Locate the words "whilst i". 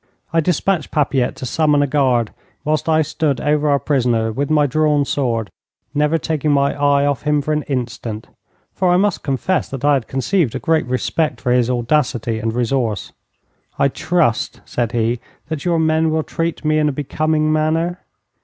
2.65-3.03